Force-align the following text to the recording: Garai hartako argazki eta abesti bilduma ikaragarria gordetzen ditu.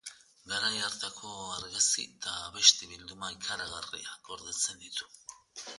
Garai 0.51 0.79
hartako 0.85 1.33
argazki 1.57 2.07
eta 2.13 2.33
abesti 2.47 2.91
bilduma 2.95 3.33
ikaragarria 3.37 4.19
gordetzen 4.31 4.85
ditu. 4.87 5.15